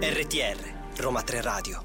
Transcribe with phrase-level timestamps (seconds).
[0.00, 0.58] RTR,
[0.98, 1.82] Roma 3 Radio.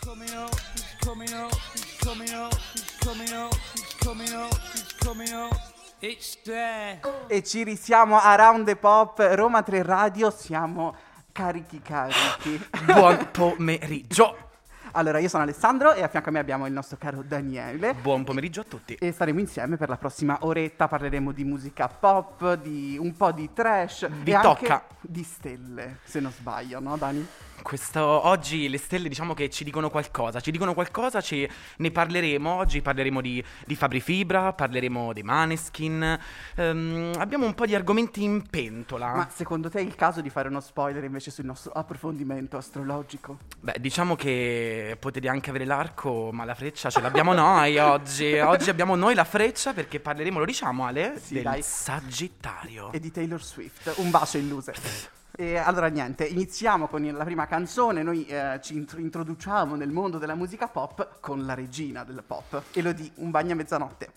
[0.00, 0.54] coming up,
[1.00, 5.58] coming up, he's coming up, he's coming up, he's coming up, he's coming up.
[5.98, 7.00] It's there.
[7.26, 10.94] E ci risiamo a Round the Pop, Roma 3 Radio, siamo
[11.32, 12.64] carichi carichi.
[12.84, 14.45] Buon pomeriggio.
[14.96, 17.92] Allora, io sono Alessandro e a fianco a me abbiamo il nostro caro Daniele.
[18.00, 18.94] Buon pomeriggio a tutti.
[18.94, 23.50] E staremo insieme per la prossima oretta, parleremo di musica pop, di un po' di
[23.52, 24.82] trash Di anche tocca.
[25.02, 27.26] di stelle, se non sbaglio, no Dani?
[27.62, 32.48] Questo, oggi le stelle diciamo che ci dicono qualcosa, ci dicono qualcosa, ci, ne parleremo,
[32.48, 36.18] oggi parleremo di, di Fabri Fibra, parleremo dei Maneskin,
[36.54, 39.14] ehm, abbiamo un po' di argomenti in pentola.
[39.14, 43.38] Ma secondo te è il caso di fare uno spoiler invece sul nostro approfondimento astrologico?
[43.60, 48.38] Beh, diciamo che potete anche avere l'arco, ma la freccia ce l'abbiamo noi oggi.
[48.38, 51.62] Oggi abbiamo noi la freccia perché parleremo, lo diciamo Ale, Sì, del dai.
[51.62, 52.92] Sagittario.
[52.92, 55.14] E di Taylor Swift, un bacio illuse.
[55.38, 60.16] E allora niente, iniziamo con la prima canzone, noi eh, ci intro- introduciamo nel mondo
[60.16, 64.12] della musica pop con la regina del pop, Elodie, Un bagno a mezzanotte.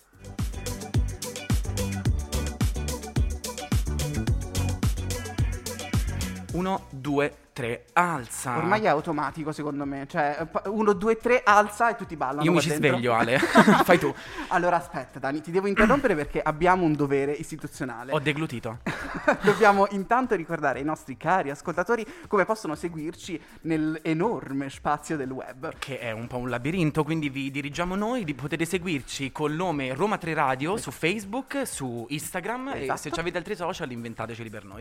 [6.52, 8.56] Uno, due, tre, alza.
[8.56, 12.42] Ormai è automatico secondo me, cioè 1, 2, 3, alza e tutti ballano.
[12.42, 12.88] Io mi ci dentro.
[12.92, 13.38] sveglio Ale,
[13.84, 14.12] fai tu.
[14.48, 18.12] Allora aspetta Dani, ti devo interrompere perché abbiamo un dovere istituzionale.
[18.12, 18.78] Ho deglutito.
[19.44, 25.72] Dobbiamo intanto ricordare ai nostri cari ascoltatori come possono seguirci nell'enorme spazio del web.
[25.78, 30.16] che è un po' un labirinto, quindi vi dirigiamo noi, potete seguirci col nome Roma
[30.18, 33.14] 3 Radio su Facebook, su Instagram e Esatto.
[33.14, 34.80] se avete altri social inventateceli per noi.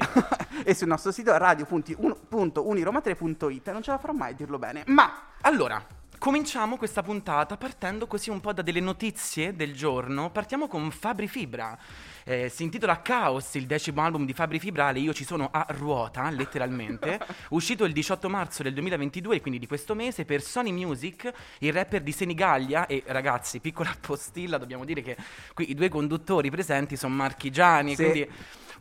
[0.63, 1.35] e sul nostro sito
[2.73, 3.71] radio.uniroma3.it.
[3.71, 5.83] Non ce la farò mai a dirlo bene, ma allora,
[6.17, 10.29] cominciamo questa puntata partendo così un po' da delle notizie del giorno.
[10.31, 11.77] Partiamo con Fabri Fibra.
[12.25, 15.65] Eh, si intitola Chaos, il decimo album di Fabri Fibra, Ale, io ci sono a
[15.69, 17.19] ruota, letteralmente.
[17.49, 22.01] Uscito il 18 marzo del 2022, quindi di questo mese, per Sony Music, il rapper
[22.01, 22.85] di Senigallia.
[22.85, 25.17] E ragazzi, piccola postilla, dobbiamo dire che
[25.55, 28.03] qui i due conduttori presenti sono marchigiani, Sì.
[28.03, 28.29] quindi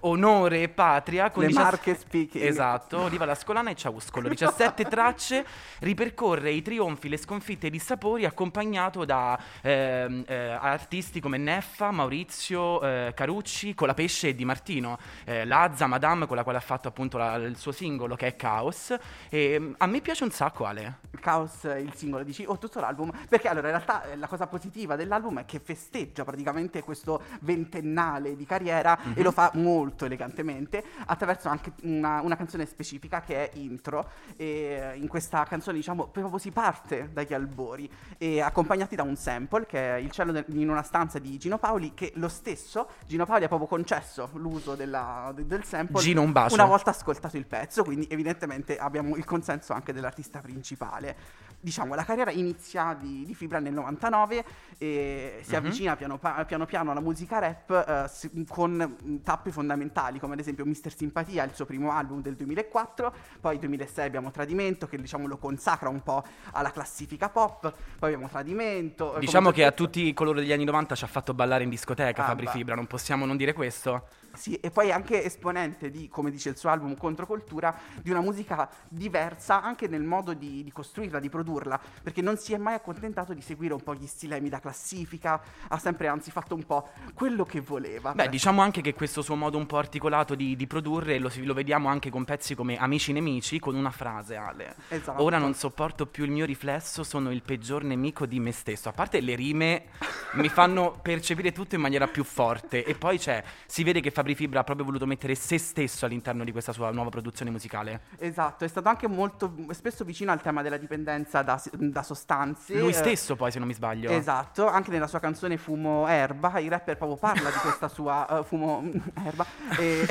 [0.00, 1.31] onore e patria.
[1.31, 2.44] Con Le 17 marche speaking.
[2.44, 4.28] Esatto, Oliva la Scolana e Ciauscolo.
[4.28, 5.44] 17 tracce,
[5.81, 12.82] ripercorre i trionfi, le sconfitte di Sapori, accompagnato da ehm, eh, artisti come Neffa, Maurizio,
[12.82, 17.19] eh, Carucci, Colapesce e Di Martino, eh, Lazza, Madame, con la quale ha fatto appunto
[17.19, 18.94] la- il suo singolo che è Caos.
[19.28, 20.98] E mm, a me piace un sacco, Ale.
[21.20, 23.10] Chaos il singolo, dici, o tutto l'album?
[23.28, 28.37] Perché allora in realtà eh, la cosa positiva dell'album è che festeggia praticamente questo ventennale
[28.37, 33.56] di carriera e lo fa molto elegantemente attraverso anche una, una canzone specifica che è
[33.59, 39.16] intro e in questa canzone diciamo proprio si parte dagli albori e accompagnati da un
[39.16, 42.88] sample che è il cielo del- in una stanza di Gino Paoli che lo stesso
[43.06, 46.55] Gino Paoli ha proprio concesso l'uso della- de- del sample Gino, un bacio.
[46.55, 51.16] una volta ascoltato il pezzo quindi evidentemente abbiamo il consenso anche dell'artista principale
[51.60, 54.44] diciamo la carriera inizia di, di Fibra nel 99
[54.78, 55.56] e si Mhm.
[55.56, 59.76] avvicina piano, pa- piano piano alla musica rap eh, con mm, tappe fondamentali
[60.19, 64.31] come ad esempio Mister Simpatia il suo primo album del 2004 poi nel 2006 abbiamo
[64.31, 69.50] Tradimento che diciamo lo consacra un po' alla classifica pop poi abbiamo Tradimento eh, Diciamo
[69.50, 72.44] che a tutti coloro degli anni 90 ci ha fatto ballare in discoteca Ah, Fabri
[72.47, 72.50] bah.
[72.50, 74.06] Fibra, non possiamo non dire questo?
[74.38, 78.71] Sì, e poi anche esponente di, come dice il suo album Controcultura, di una musica
[78.88, 83.34] diversa anche nel modo di, di costruirla, di produrla, perché non si è mai accontentato
[83.34, 87.44] di seguire un po' gli stilemi da classifica, ha sempre anzi fatto un po' quello
[87.44, 88.12] che voleva.
[88.12, 91.55] Beh, diciamo anche che questo suo modo un po' articolato di, di produrre lo, lo
[91.55, 94.76] vediamo anche con pezzi come Amici Nemici, con una frase, Ale.
[94.87, 95.20] Esatto.
[95.20, 98.88] Ora non sopporto più il mio riflesso, sono il peggior nemico di me stesso.
[98.88, 99.87] A parte le rime
[100.34, 102.84] mi fanno percepire tutto in maniera più forte.
[102.84, 106.44] E poi c'è, si vede che Fabri Fibra ha proprio voluto mettere se stesso all'interno
[106.44, 108.00] di questa sua nuova produzione musicale.
[108.19, 112.78] Esatto, è stato anche molto spesso vicino al tema della dipendenza da, da sostanze.
[112.78, 114.11] Lui eh, stesso, poi, se non mi sbaglio.
[114.11, 118.44] Esatto, anche nella sua canzone Fumo Erba, il rapper proprio parla di questa sua eh,
[118.44, 118.91] Fumo
[119.25, 119.47] Erba
[119.79, 120.06] e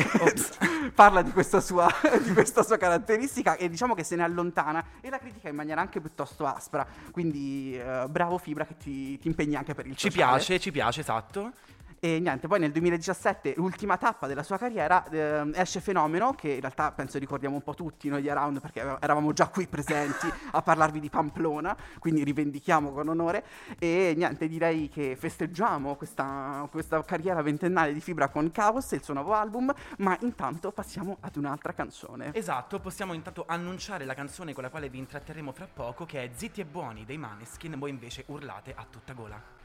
[0.93, 1.87] parla di questa, sua,
[2.23, 5.81] di questa sua caratteristica e diciamo che se ne allontana e la critica in maniera
[5.81, 6.85] anche piuttosto aspra.
[7.11, 10.37] Quindi eh, bravo Fibra che ti, ti impegni anche per il Ci sociale.
[10.37, 11.51] piace, ci piace, esatto.
[11.99, 16.59] E niente, poi nel 2017, l'ultima tappa della sua carriera, ehm, esce Fenomeno, che in
[16.59, 20.61] realtà penso ricordiamo un po' tutti noi di Around, perché eravamo già qui presenti a
[20.61, 23.43] parlarvi di Pamplona, quindi rivendichiamo con onore.
[23.79, 29.15] E niente, direi che festeggiamo questa, questa carriera ventennale di Fibra con Chaos, il suo
[29.15, 32.29] nuovo album, ma intanto passiamo ad un'altra canzone.
[32.33, 36.29] Esatto, possiamo intanto annunciare la canzone con la quale vi intratterremo fra poco, che è
[36.31, 39.56] Zitti e Buoni dei Maneskin, voi invece urlate a tutta gola.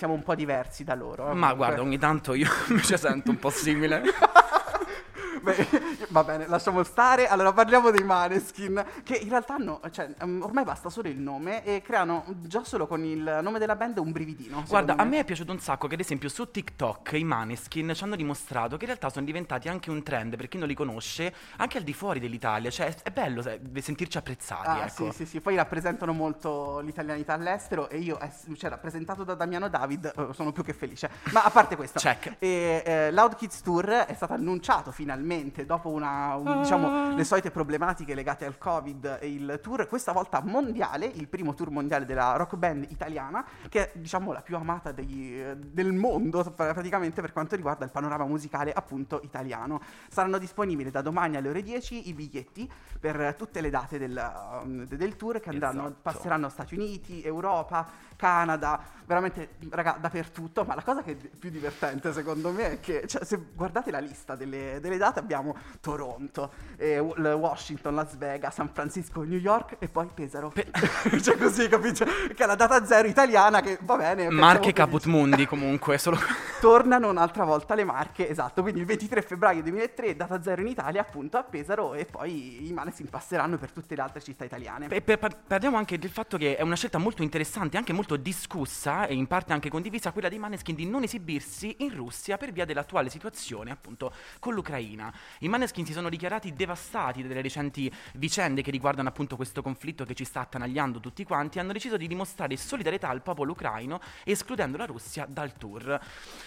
[0.00, 1.24] Siamo un po' diversi da loro.
[1.24, 1.54] Ma comunque.
[1.56, 4.02] guarda, ogni tanto io mi ci sento un po' simile.
[5.42, 5.66] Beh,
[6.08, 7.26] va bene, lasciamo stare.
[7.28, 11.64] Allora parliamo dei Maneskin, che in realtà hanno, cioè, um, ormai basta solo il nome
[11.64, 14.64] e creano già solo con il nome della band un brividino.
[14.68, 17.92] Guarda, secondo a me è piaciuto un sacco che ad esempio su TikTok i Maneskin
[17.94, 20.74] ci hanno dimostrato che in realtà sono diventati anche un trend per chi non li
[20.74, 22.70] conosce, anche al di fuori dell'Italia.
[22.70, 23.42] Cioè, è bello
[23.80, 25.10] sentirci apprezzati, Ah, ecco.
[25.10, 29.68] sì, sì, sì, poi rappresentano molto l'italianità all'estero e io, ess- cioè, rappresentato da Damiano
[29.68, 31.10] David, eh, sono più che felice.
[31.32, 32.36] Ma a parte questo, Check.
[32.38, 35.18] e, eh, Loud Kids Tour è stato annunciato finalmente
[35.66, 40.40] dopo una, un- diciamo, le solite problematiche legate al Covid e il tour, questa volta
[40.42, 44.92] mondiale, il primo tour mondiale della rock band italiana, che è diciamo la più amata
[44.92, 49.80] degli- del mondo pra- praticamente per quanto riguarda il panorama musicale appunto italiano.
[50.08, 54.32] Saranno disponibili da domani alle ore 10 i biglietti per tutte le date del,
[54.62, 55.98] um, del tour che andranno, Esatto.
[56.02, 57.86] passeranno Stati Uniti, Europa,
[58.16, 63.06] Canada, veramente raga dappertutto, ma la cosa che è più divertente secondo me è che
[63.08, 68.68] cioè, se guardate la lista delle, delle date abbiamo Toronto, eh, Washington, Las Vegas, San
[68.72, 70.52] Francisco, New York e poi Pesaro.
[71.22, 72.04] cioè così, capisci?
[72.04, 74.30] Che è la data zero italiana che va bene.
[74.30, 75.06] Marche Caput.
[75.06, 76.18] Mundi comunque, solo...
[76.60, 81.00] Tornano un'altra volta le marche, esatto, quindi il 23 febbraio 2003, data zero in Italia,
[81.00, 84.88] appunto a Pesaro e poi i Maneskin passeranno per tutte le altre città italiane.
[84.88, 88.16] E per- par- parliamo anche del fatto che è una scelta molto interessante, anche molto
[88.16, 92.52] discussa e in parte anche condivisa, quella dei Maneskin di non esibirsi in Russia per
[92.52, 94.99] via dell'attuale situazione appunto con l'Ucraina.
[95.40, 100.14] I Maneskin si sono dichiarati devastati dalle recenti vicende che riguardano appunto questo conflitto che
[100.14, 104.86] ci sta attanagliando tutti quanti hanno deciso di dimostrare solidarietà al popolo ucraino escludendo la
[104.86, 105.98] Russia dal tour.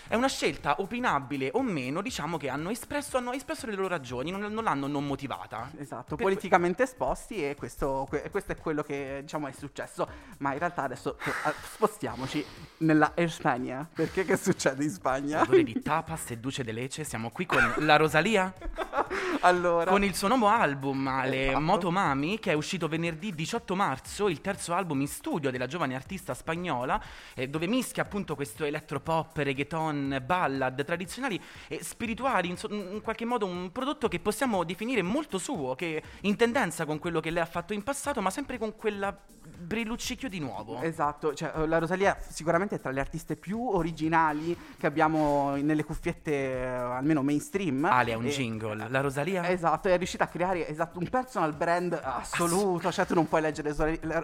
[0.07, 4.31] È una scelta opinabile o meno, diciamo che hanno espresso, hanno espresso le loro ragioni,
[4.31, 5.71] non, non l'hanno non motivata.
[5.77, 10.07] Esatto, Per- politicamente esposti e questo, que- questo è quello che diciamo è successo,
[10.39, 12.45] ma in realtà adesso eh, spostiamoci
[12.77, 15.41] nella Spagna, perché che succede in Spagna?
[15.41, 18.42] Odore di tapas e duce de leche, siamo qui con la Rosalia
[19.41, 21.59] allora, con il suo nuovo album Ale Esatto.
[21.59, 26.33] Motomami che è uscito venerdì 18 marzo, il terzo album in studio della giovane artista
[26.33, 27.01] spagnola
[27.35, 33.25] eh, dove mischia appunto questo elettropop, reggaeton, ballad tradizionali e spirituali, in, so- in qualche
[33.25, 37.41] modo un prodotto che possiamo definire molto suo, che in tendenza con quello che lei
[37.41, 39.15] ha fatto in passato, ma sempre con quella
[39.45, 40.81] brilluccicchio di nuovo.
[40.81, 45.83] Esatto, cioè, eh, la Rosalia sicuramente è tra le artiste più originali che abbiamo nelle
[45.83, 47.85] cuffiette, eh, almeno mainstream.
[47.85, 49.49] Ale ha un jingle, la Rosalia?
[49.49, 53.75] Esatto, è riuscita a creare esatto, un personal brand assoluto, cioè tu non puoi leggere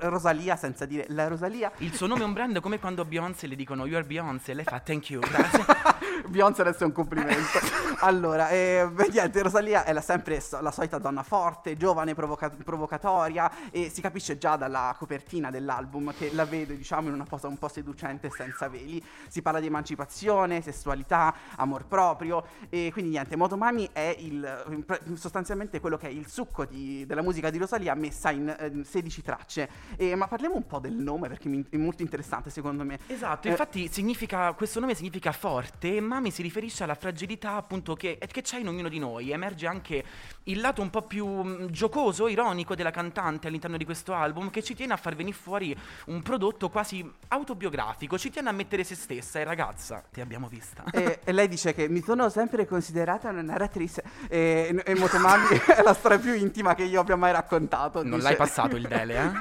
[0.01, 1.71] Rosalia senza dire la Rosalia.
[1.77, 4.53] Il suo nome è un brand come quando a Beyoncé le dicono You are Beyoncé,
[4.53, 5.21] lei fa thank you.
[6.29, 7.59] Beyoncé adesso è un complimento.
[7.99, 13.89] allora, eh, niente, Rosalia è la, sempre la solita donna forte, giovane, provoca- provocatoria e
[13.89, 17.67] si capisce già dalla copertina dell'album che la vede, diciamo, in una posa un po'
[17.67, 19.03] seducente senza veli.
[19.27, 24.85] Si parla di emancipazione, sessualità, amor proprio e quindi niente, Motomami è il,
[25.15, 29.21] sostanzialmente quello che è il succo di- della musica di Rosalia messa in eh, 16
[29.21, 29.69] tracce.
[29.97, 32.99] E- ma parliamo un po' del nome perché mi- è molto interessante secondo me.
[33.07, 37.93] Esatto, Eh, infatti significa, questo nome significa forte e Mami si riferisce alla fragilità appunto
[37.95, 39.31] che, che c'è in ognuno di noi.
[39.31, 40.03] Emerge anche
[40.43, 44.63] il lato un po' più mm, giocoso, ironico della cantante all'interno di questo album che
[44.63, 45.75] ci tiene a far venire fuori
[46.07, 50.83] un prodotto quasi autobiografico, ci tiene a mettere se stessa e ragazza, ti abbiamo vista.
[50.91, 55.81] E, e lei dice che mi sono sempre considerata una narratrice e, e Motomami è
[55.81, 58.01] la storia più intima che io abbia mai raccontato.
[58.01, 58.23] Non dice.
[58.23, 59.31] l'hai passato il dele, eh?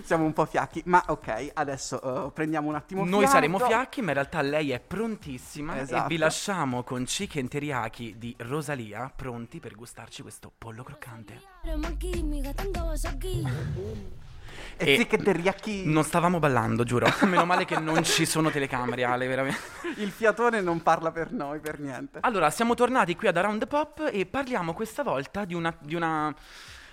[0.02, 3.34] Siamo un po' fiacchi, ma ok, adesso eh, prendiamo un attimo Noi fiato.
[3.34, 6.08] saremo fiacchi, ma in realtà lei è prontissima e Esatto.
[6.08, 11.40] vi lasciamo con chicken teriyaki di Rosalia, pronti per gustarci questo pollo croccante.
[14.76, 15.86] E E- teriyaki.
[15.86, 17.06] Non stavamo ballando, giuro.
[17.24, 19.58] Meno male che non ci sono telecamere, Ale, veramente.
[19.96, 22.18] Il fiatone non parla per noi, per niente.
[22.20, 25.94] Allora, siamo tornati qui ad Around the Pop e parliamo questa volta di una, di
[25.94, 26.34] una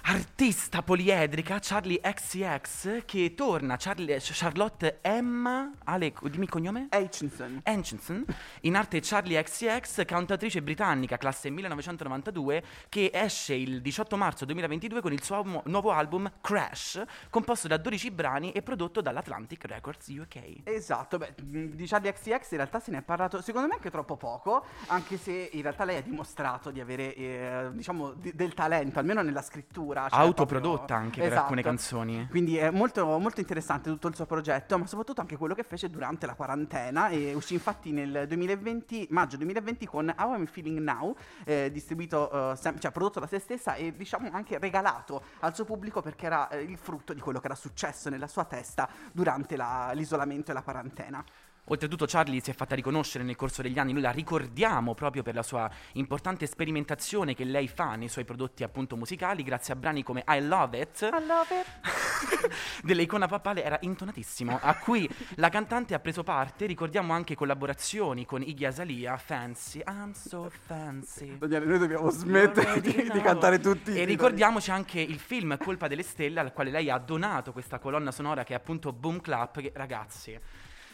[0.10, 6.88] artista poliedrica, Charlie XCX, che torna, Charlie- Charlotte Emma, Ale, dimmi il cognome?
[6.94, 7.60] Hutchinson.
[7.66, 8.24] Anchinson,
[8.62, 15.12] in arte Charlie XCX, cantatrice britannica, classe 1992, che esce il 18 marzo 2022 con
[15.12, 20.62] il suo nuovo album Crash, composto da 12 brani e prodotto dall'Atlantic Records UK.
[20.64, 24.16] Esatto, beh, di Charlie XCX in realtà se ne è parlato secondo me anche troppo
[24.16, 29.00] poco, anche se in realtà lei ha dimostrato di avere, eh, diciamo, di- del talento,
[29.00, 29.96] almeno nella scrittura.
[30.10, 31.42] Cioè Autoprodotta proprio- anche per Esatto.
[31.42, 32.28] alcune canzoni.
[32.30, 35.90] Quindi è molto, molto interessante tutto il suo progetto, ma soprattutto anche quello che fece
[35.90, 41.16] durante la quarantena e uscì infatti nel 2020, maggio 2020 con How I'm Feeling Now,
[41.46, 45.66] eh, distribuito, eh, sem- cioè prodotto da se stessa e diciamo anche regalato al suo
[45.66, 49.56] pubblico perché era eh, il frutto di quello che era successo nella sua testa durante
[49.56, 51.24] la- l'isolamento e la quarantena.
[51.70, 55.36] Oltretutto Charlie si è fatta riconoscere nel corso degli anni, noi la ricordiamo proprio per
[55.36, 60.02] la sua importante sperimentazione che lei fa nei suoi prodotti appunto musicali, grazie a brani
[60.02, 62.56] come I Love It, I love it.
[62.84, 68.42] dell'icona papale era intonatissimo, a cui la cantante ha preso parte, ricordiamo anche collaborazioni con
[68.42, 71.38] Iggy Azalea, Fancy, I'm so fancy.
[71.38, 73.92] Daniele, noi dobbiamo smettere di, di cantare tutti.
[73.92, 77.78] i E ricordiamoci anche il film Colpa delle Stelle, al quale lei ha donato questa
[77.78, 79.60] colonna sonora che è appunto Boom Clap.
[79.60, 80.40] Che, ragazzi,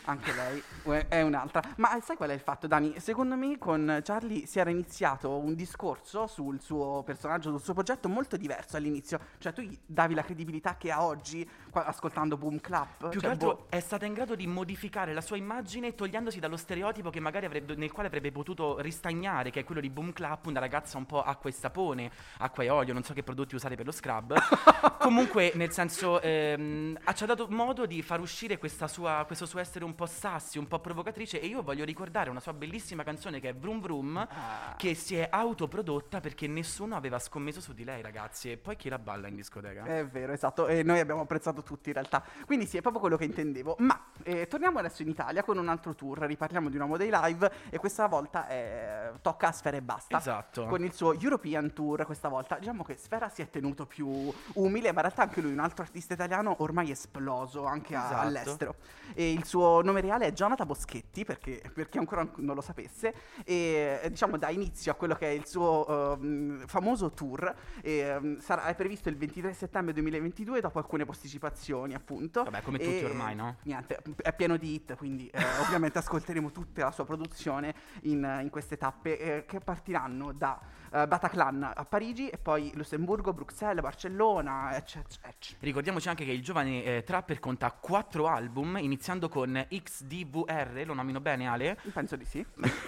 [0.05, 1.61] Anche lei eh, è un'altra.
[1.77, 2.99] Ma sai qual è il fatto, Dani?
[2.99, 8.09] Secondo me con Charlie si era iniziato un discorso sul suo personaggio, sul suo progetto
[8.09, 9.19] molto diverso all'inizio.
[9.37, 13.09] Cioè tu gli davi la credibilità che ha oggi ascoltando Boom Clap.
[13.09, 16.39] più Cioè, che altro boh, è stata in grado di modificare la sua immagine togliendosi
[16.39, 20.11] dallo stereotipo che magari avrebbe, nel quale avrebbe potuto ristagnare, che è quello di Boom
[20.11, 23.55] Clap, una ragazza un po' acqua e sapone, acqua e olio, non so che prodotti
[23.55, 24.35] usare per lo scrub.
[24.99, 29.59] Comunque, nel senso, ehm, ci ha dato modo di far uscire questa sua- questo suo
[29.59, 31.39] essere un po' sassi, un po' provocatrice.
[31.39, 34.73] E io voglio ricordare una sua bellissima canzone che è Vroom Vroom, Ah.
[34.75, 38.51] che si è autoprodotta perché nessuno aveva scommesso su di lei, ragazzi.
[38.51, 39.83] E poi chi la balla in discoteca?
[39.85, 42.23] È vero, esatto, e noi abbiamo apprezzato tutti in realtà.
[42.45, 43.75] Quindi sì, è proprio quello che intendevo.
[43.79, 47.09] Ma eh, torniamo adesso in Italia con un altro tour, riparliamo di un uomo dei
[47.11, 50.17] live e questa volta eh, tocca a Sfera e basta.
[50.17, 50.65] Esatto.
[50.65, 52.57] Con il suo European Tour questa volta.
[52.57, 54.07] Diciamo che Sfera si è tenuto più
[54.53, 58.15] umile, ma in realtà anche lui, un altro artista italiano, ormai esploso anche Esatto.
[58.19, 58.75] all'estero.
[59.13, 63.13] E il suo nome reale è Jonathan Boschetti, perché, per chi ancora non lo sapesse,
[63.43, 67.53] e eh, diciamo dà inizio a quello che è il suo ehm, famoso tour.
[67.81, 72.43] E, ehm, sarà, è previsto il 23 settembre 2022 dopo alcune posticipazioni appunto.
[72.43, 73.57] Vabbè, come tutti E ormai, no?
[73.63, 77.73] Niente, è pieno di hit, quindi eh, ovviamente ascolteremo tutta la sua produzione
[78.03, 80.59] in, in queste tappe eh, che partiranno da
[80.93, 85.59] eh, Bataclan a Parigi e poi Lussemburgo, Bruxelles, Barcellona, eccetera, eccetera.
[85.61, 91.19] Ricordiamoci anche che il giovane eh, Trapper conta quattro album, iniziando con XDVR, lo nomino
[91.19, 91.77] bene Ale?
[91.91, 92.45] Penso di sì.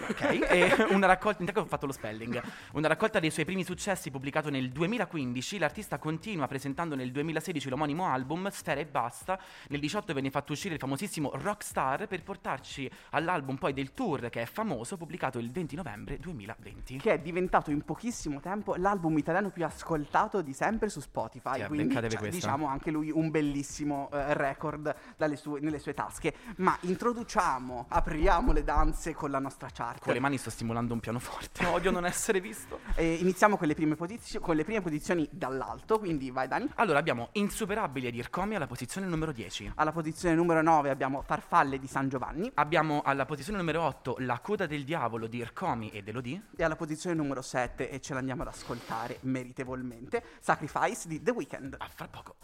[0.07, 2.41] Ok, e una raccolta, intanto ho fatto lo spelling,
[2.73, 8.05] una raccolta dei suoi primi successi pubblicato nel 2015, l'artista continua presentando nel 2016 l'omonimo
[8.05, 13.55] album Sfera e Basta, nel 18 venne fatto uscire il famosissimo Rockstar per portarci all'album
[13.55, 16.97] poi del tour che è famoso, pubblicato il 20 novembre 2020.
[16.97, 17.94] che è diventato in pochissimo
[18.41, 21.61] tempo l'album italiano più ascoltato di sempre su Spotify.
[21.61, 24.93] Sì, quindi cioè, diciamo anche lui un bellissimo eh, record
[25.35, 26.33] sue- nelle sue tasche.
[26.57, 30.01] Ma introduciamo, apriamo le danze con la nostra chart.
[30.03, 32.79] Con le mani sto stimolando un pianoforte, odio non essere visto.
[32.97, 36.69] E iniziamo con le, prime posizio- con le prime posizioni dall'alto, quindi vai Dani.
[36.75, 39.73] Allora abbiamo Insuperabili di Ircomi alla posizione numero 10.
[39.75, 44.39] Alla posizione numero 9 abbiamo Farfalle di San Giovanni Abbiamo alla posizione numero 8 La
[44.39, 46.41] coda del diavolo di Ircomi ed Elodie.
[46.55, 51.75] e alla posizione numero 7 e ce l'andiamo ad ascoltare meritevolmente Sacrifice di The Weeknd.
[51.77, 52.35] A fra poco.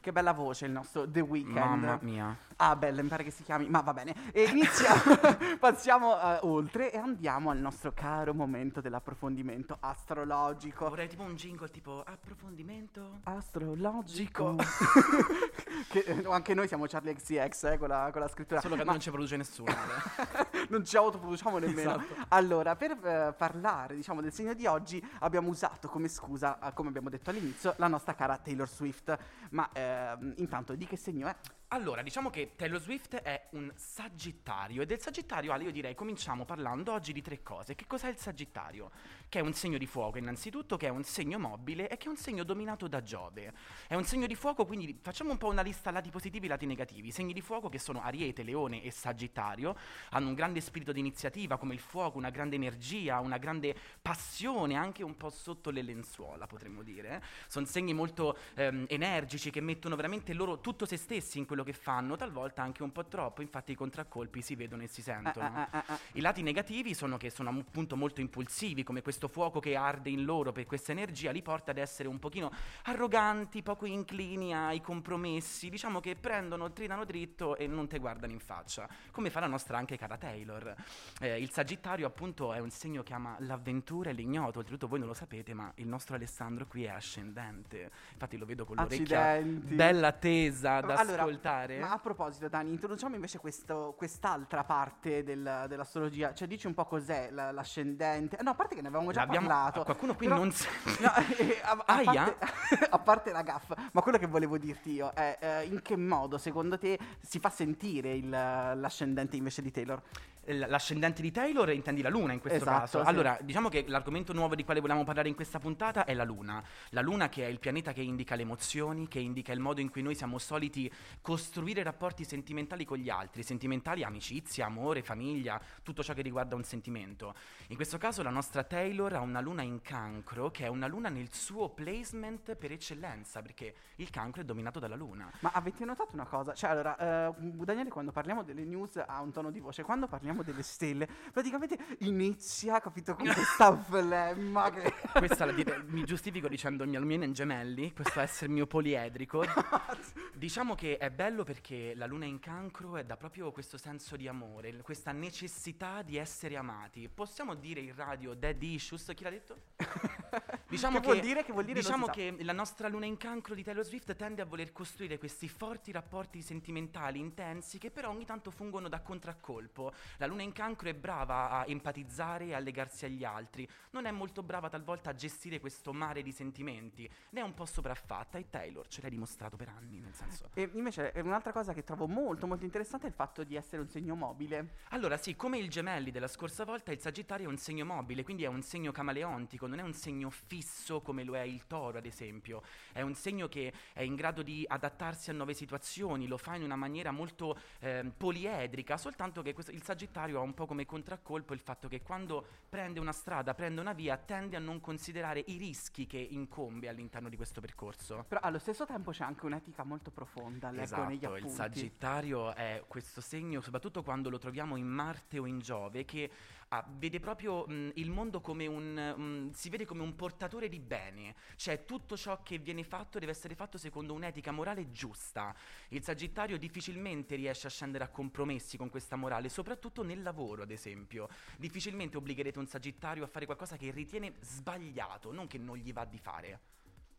[0.00, 1.52] Che bella voce il nostro The Weeknd.
[1.52, 2.36] Mamma mia.
[2.58, 4.14] Ah, bella, mi pare che si chiami, ma va bene.
[4.32, 5.02] E iniziamo,
[5.60, 10.88] passiamo eh, oltre e andiamo al nostro caro momento dell'approfondimento astrologico.
[10.88, 13.20] Vorrei tipo un jingle tipo approfondimento.
[13.24, 14.54] Astrologico.
[15.88, 18.60] che, eh, anche noi siamo Charlie XCX eh, con, la, con la scrittura.
[18.62, 19.70] Solo che Ma non ci produce nessuno.
[19.70, 20.46] Ale.
[20.70, 21.96] non ci autoproduciamo nemmeno.
[21.96, 22.24] Esatto.
[22.28, 26.88] Allora, per eh, parlare, diciamo, del segno di oggi, abbiamo usato come scusa, eh, come
[26.88, 29.14] abbiamo detto all'inizio, la nostra cara Taylor Swift.
[29.50, 31.36] Ma ehm, intanto, di che segno è?
[31.70, 36.44] Allora, diciamo che Taylor Swift è un sagittario e del sagittario, Ale, io direi cominciamo
[36.44, 37.74] parlando oggi di tre cose.
[37.74, 38.92] Che cos'è il sagittario?
[39.28, 42.08] Che è un segno di fuoco innanzitutto, che è un segno mobile e che è
[42.08, 43.52] un segno dominato da Giove.
[43.88, 46.66] È un segno di fuoco, quindi facciamo un po' una lista lati positivi e lati
[46.66, 47.08] negativi.
[47.08, 49.76] I segni di fuoco che sono Ariete, Leone e Sagittario
[50.10, 54.76] hanno un grande spirito di iniziativa come il fuoco, una grande energia, una grande passione,
[54.76, 57.20] anche un po' sotto le lenzuola, potremmo dire.
[57.48, 61.72] Sono segni molto ehm, energici che mettono veramente loro tutto se stessi in quello che
[61.72, 65.46] fanno, talvolta anche un po' troppo, infatti i contraccolpi si vedono e si sentono.
[65.46, 65.98] Ah, ah, ah.
[66.12, 70.24] I lati negativi sono che sono appunto molto impulsivi, come questo fuoco che arde in
[70.24, 72.52] loro per questa energia li porta ad essere un pochino
[72.84, 78.40] arroganti, poco inclini ai compromessi, diciamo che prendono, trinano dritto e non te guardano in
[78.40, 80.74] faccia, come fa la nostra anche cara Taylor.
[81.20, 85.08] Eh, il Sagittario appunto è un segno che ama l'avventura e l'ignoto, oltretutto voi non
[85.08, 89.74] lo sapete, ma il nostro Alessandro qui è ascendente, infatti lo vedo con l'orecchia Accidenti.
[89.74, 91.44] bella tesa ad Allora, ascoltare.
[91.46, 91.78] Ascoltare?
[91.78, 96.34] Ma a proposito, Dani, introduciamo invece questo- quest'altra parte del- dell'astrologia.
[96.34, 98.36] Cioè, dici un po' cos'è la- l'ascendente.
[98.42, 99.84] No, a parte che ne avevamo già L'abbiamo- parlato.
[99.84, 100.68] qualcuno qui però- non sa-
[101.00, 102.22] No, eh, a, a Aia?
[102.24, 102.46] parte,
[102.90, 106.38] a parte la gaffa, ma quello che volevo dirti io è eh, in che modo,
[106.38, 110.02] secondo te, si fa sentire il- l'ascendente invece di Taylor?
[110.48, 113.02] L'ascendente di Taylor intendi la luna in questo Esatto, caso.
[113.02, 113.08] sì.
[113.08, 116.62] Allora, diciamo che l'argomento nuovo di quale volevamo parlare in questa puntata è la luna.
[116.90, 119.90] La luna che è il pianeta che indica le emozioni, che indica il modo in
[119.90, 120.88] cui noi siamo soliti
[121.20, 121.34] costruire
[121.82, 127.34] rapporti sentimentali con gli altri, sentimentali, amicizia, amore, famiglia, tutto ciò che riguarda un sentimento.
[127.68, 131.08] In questo caso la nostra Taylor ha una luna in cancro, che è una luna
[131.08, 135.30] nel suo placement per eccellenza, perché il cancro è dominato dalla luna.
[135.40, 136.54] Ma avete notato una cosa?
[136.54, 140.42] Cioè, allora, eh, Daniele quando parliamo delle news ha un tono di voce, quando parliamo
[140.42, 144.92] delle stelle, praticamente inizia, capito, con questa flemma che...
[145.12, 149.44] Questa la dire- mi giustifico dicendo il mio in gemelli, questo essere mio poliedrico.
[150.34, 154.28] diciamo che è bello perché la luna in cancro è da proprio questo senso di
[154.28, 157.08] amore, questa necessità di essere amati.
[157.08, 159.10] Possiamo dire in radio dead issues?
[159.12, 159.62] Chi l'ha detto?
[160.68, 161.42] Diciamo Che vuol dire?
[161.42, 161.80] Che vuol dire?
[161.80, 165.48] Diciamo che la nostra luna in cancro di Taylor Swift tende a voler costruire questi
[165.48, 169.92] forti rapporti sentimentali intensi che però ogni tanto fungono da contraccolpo.
[170.18, 174.12] La luna in cancro è brava a empatizzare e a legarsi agli altri, non è
[174.12, 178.48] molto brava talvolta a gestire questo mare di sentimenti, ne è un po' sopraffatta e
[178.48, 180.50] Taylor ce l'ha dimostrato per anni, nel senso.
[180.54, 183.88] E invece un'altra cosa che trovo molto molto interessante è il fatto di essere un
[183.88, 184.74] segno mobile.
[184.90, 188.44] Allora, sì, come il gemelli della scorsa volta, il Sagittario è un segno mobile, quindi
[188.44, 192.06] è un segno camaleontico, non è un segno fisso come lo è il Toro, ad
[192.06, 192.62] esempio.
[192.92, 196.62] È un segno che è in grado di adattarsi a nuove situazioni, lo fa in
[196.62, 201.52] una maniera molto ehm, poliedrica, soltanto che questo- il Sagittario ha un po' come contraccolpo
[201.54, 205.56] il fatto che quando prende una strada, prende una via, tende a non considerare i
[205.56, 208.24] rischi che incombe all'interno di questo percorso.
[208.28, 211.46] Però allo stesso tempo c'è anche un'etica molto profonda, leggo negli Esatto, appunti.
[211.48, 216.30] il Sagittario è questo segno, soprattutto quando lo troviamo in Marte o in Giove, che
[216.68, 219.48] ah, vede proprio mh, il mondo come un.
[219.48, 221.34] mh, si vede come un portatore di bene.
[221.56, 225.54] Cioè, tutto ciò che viene fatto deve essere fatto secondo un'etica morale giusta.
[225.88, 230.70] Il Sagittario difficilmente riesce a scendere a compromessi con questa morale, soprattutto nel lavoro, ad
[230.70, 231.28] esempio.
[231.56, 236.04] Difficilmente obbligherete un Sagittario a fare qualcosa che ritiene sbagliato, non che non gli va
[236.04, 236.60] di fare.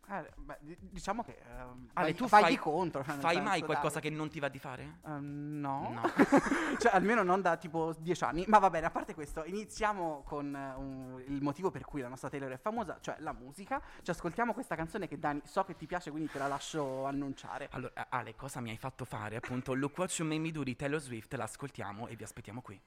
[0.09, 3.03] Eh, beh, di- diciamo che ehm, Ale, vai, tu fai, di contro.
[3.03, 4.09] cioè, fai senso, mai qualcosa dai.
[4.09, 4.99] che non ti va di fare?
[5.05, 6.01] Ehm, no, No.
[6.79, 8.45] cioè almeno non da tipo dieci anni.
[8.47, 12.07] Ma va bene, a parte questo, iniziamo con eh, un- il motivo per cui la
[12.07, 13.81] nostra Taylor è famosa, cioè la musica.
[14.01, 17.67] Ci ascoltiamo questa canzone che Dani so che ti piace, quindi te la lascio annunciare.
[17.71, 19.35] Allora, eh, Ale, cosa mi hai fatto fare?
[19.35, 22.79] Appunto, Look What You Made Me Do di Taylor Swift, l'ascoltiamo e vi aspettiamo qui.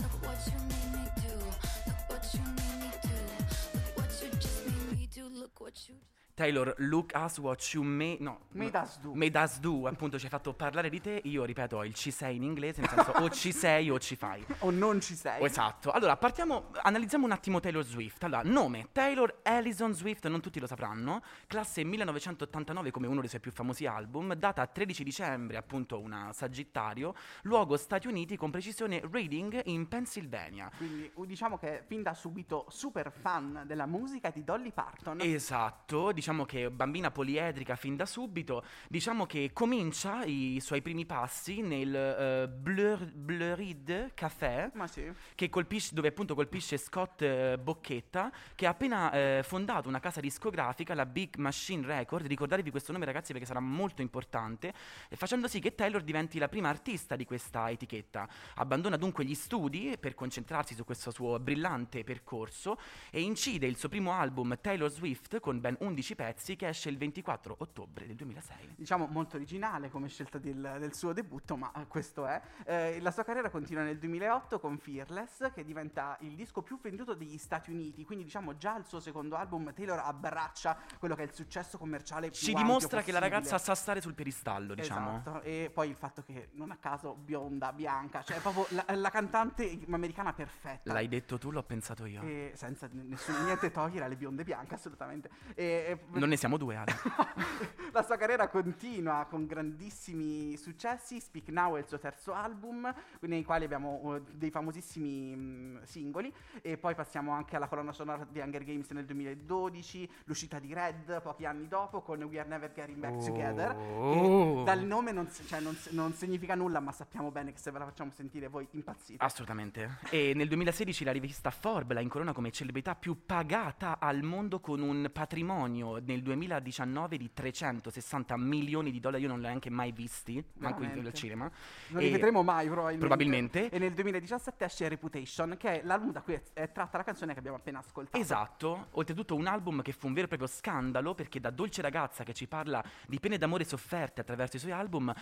[0.00, 1.44] Look what you made me do.
[1.86, 3.78] Look what you made me do.
[3.78, 5.28] Look what you just made me do.
[5.28, 5.96] Look what you.
[6.38, 8.20] Taylor, look us what you made...
[8.20, 8.38] No.
[8.52, 9.12] Made no, us do.
[9.12, 11.20] Made us do, appunto, ci hai fatto parlare di te.
[11.24, 14.14] Io, ripeto, ho il ci sei in inglese, nel senso o ci sei o ci
[14.14, 14.44] fai.
[14.60, 15.42] O non ci sei.
[15.42, 15.90] Oh, esatto.
[15.90, 18.22] Allora, partiamo, analizziamo un attimo Taylor Swift.
[18.22, 23.40] Allora, nome, Taylor Allison Swift, non tutti lo sapranno, classe 1989 come uno dei suoi
[23.40, 29.60] più famosi album, data 13 dicembre, appunto una Sagittario, luogo Stati Uniti, con precisione Reading
[29.64, 30.70] in Pennsylvania.
[30.76, 35.20] Quindi diciamo che fin da subito super fan della musica di Dolly Parton.
[35.20, 41.62] Esatto, diciamo che bambina poliedrica fin da subito, diciamo che comincia i suoi primi passi
[41.62, 45.10] nel eh, Blur, Blurred Café, sì.
[45.34, 50.20] che colpisce, dove appunto colpisce Scott eh, Bocchetta, che ha appena eh, fondato una casa
[50.20, 52.26] discografica, la Big Machine Record.
[52.26, 54.74] Ricordatevi questo nome, ragazzi, perché sarà molto importante,
[55.10, 58.28] facendo sì che Taylor diventi la prima artista di questa etichetta.
[58.56, 62.78] Abbandona dunque gli studi per concentrarsi su questo suo brillante percorso
[63.10, 66.98] e incide il suo primo album Taylor Swift con ben 11 pezzi che esce il
[66.98, 68.74] 24 ottobre del 2006.
[68.74, 72.42] Diciamo molto originale come scelta del, del suo debutto, ma questo è.
[72.64, 77.14] Eh, la sua carriera continua nel 2008 con Fearless, che diventa il disco più venduto
[77.14, 78.04] degli Stati Uniti.
[78.04, 82.30] Quindi, diciamo, già al suo secondo album, Taylor abbraccia quello che è il successo commerciale
[82.30, 85.20] più Ci dimostra che la ragazza sa stare sul peristallo, diciamo.
[85.20, 89.10] Esatto, e poi il fatto che non a caso bionda, bianca, cioè proprio la, la
[89.10, 90.92] cantante americana perfetta.
[90.92, 92.22] L'hai detto tu, l'ho pensato io.
[92.22, 95.30] E senza nessun, niente togliere alle bionde bianche, assolutamente.
[95.54, 96.94] E, Non ne siamo due, Ale.
[97.92, 101.20] la sua carriera continua con grandissimi successi.
[101.20, 106.32] Speak Now è il suo terzo album, nei quali abbiamo uh, dei famosissimi mm, singoli.
[106.62, 111.20] E poi passiamo anche alla colonna sonora di Hunger Games nel 2012, l'uscita di Red
[111.22, 113.76] pochi anni dopo con We Are Never Getting Back Together.
[113.76, 114.58] Oh.
[114.58, 117.78] Che dal nome non, cioè, non non significa nulla, ma sappiamo bene che se ve
[117.78, 119.22] la facciamo sentire voi impazzite.
[119.24, 119.98] Assolutamente.
[120.10, 124.80] E nel 2016 la rivista Forbes la incorona come celebrità più pagata al mondo con
[124.80, 129.92] un patrimonio nel 2019 di 360 milioni di dollari, io non li ho neanche mai
[129.92, 131.50] visti, manco al cinema.
[131.88, 133.06] Non li vedremo mai probabilmente.
[133.06, 133.68] Probabilmente.
[133.70, 137.38] E nel 2017 esce Reputation, che è l'album da cui è, tratta la canzone che
[137.38, 138.22] abbiamo appena ascoltato.
[138.22, 142.24] Esatto, oltretutto un album che fu un vero e proprio scandalo perché da dolce ragazza
[142.24, 145.12] che ci parla di pene d'amore sofferte attraverso i suoi album